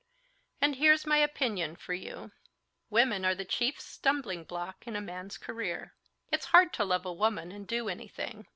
[0.59, 2.31] "And here's my opinion for you.
[2.89, 5.93] Women are the chief stumbling block in a man's career.
[6.31, 8.47] It's hard to love a woman and do anything.